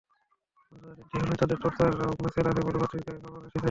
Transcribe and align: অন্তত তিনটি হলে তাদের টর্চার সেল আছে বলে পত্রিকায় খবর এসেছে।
অন্তত 0.71 0.89
তিনটি 1.01 1.15
হলে 1.21 1.35
তাদের 1.41 1.57
টর্চার 1.63 1.89
সেল 2.33 2.45
আছে 2.51 2.61
বলে 2.67 2.77
পত্রিকায় 2.81 3.19
খবর 3.23 3.39
এসেছে। 3.39 3.59